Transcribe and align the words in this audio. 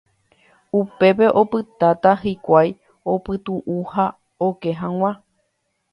Upépe 0.79 1.25
opytáta 1.41 2.11
hikuái 2.21 2.69
opytu'u 3.13 3.77
ha 3.91 4.05
oke 4.47 4.69
hag̃ua. 4.79 5.11